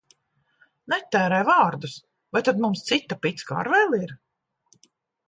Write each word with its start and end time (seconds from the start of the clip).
Netērē 0.93 1.41
vārdus! 1.49 1.97
Vai 2.37 2.43
tad 2.47 2.63
mums 2.63 2.81
cita 2.87 3.19
picka 3.27 3.59
ar 3.65 3.71
vēl 3.75 3.95
ir? 3.99 4.15